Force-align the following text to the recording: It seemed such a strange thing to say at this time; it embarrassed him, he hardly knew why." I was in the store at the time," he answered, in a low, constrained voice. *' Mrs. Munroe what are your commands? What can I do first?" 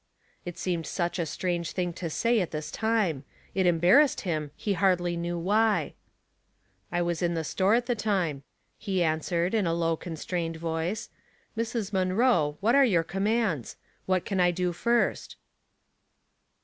It 0.45 0.57
seemed 0.57 0.87
such 0.87 1.19
a 1.19 1.27
strange 1.27 1.73
thing 1.73 1.93
to 1.93 2.09
say 2.09 2.41
at 2.41 2.49
this 2.49 2.71
time; 2.71 3.23
it 3.53 3.67
embarrassed 3.67 4.21
him, 4.21 4.49
he 4.55 4.73
hardly 4.73 5.15
knew 5.15 5.37
why." 5.37 5.93
I 6.91 7.03
was 7.03 7.21
in 7.21 7.35
the 7.35 7.43
store 7.43 7.75
at 7.75 7.85
the 7.85 7.93
time," 7.93 8.41
he 8.79 9.03
answered, 9.03 9.53
in 9.53 9.67
a 9.67 9.75
low, 9.75 9.95
constrained 9.95 10.57
voice. 10.57 11.11
*' 11.33 11.55
Mrs. 11.55 11.93
Munroe 11.93 12.57
what 12.61 12.73
are 12.73 12.83
your 12.83 13.03
commands? 13.03 13.77
What 14.07 14.25
can 14.25 14.39
I 14.39 14.49
do 14.49 14.73
first?" 14.73 15.35